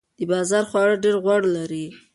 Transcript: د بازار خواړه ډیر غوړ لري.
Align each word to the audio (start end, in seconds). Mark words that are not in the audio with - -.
د 0.17 0.19
بازار 0.31 0.63
خواړه 0.69 0.95
ډیر 1.03 1.15
غوړ 1.23 1.41
لري. 1.55 1.85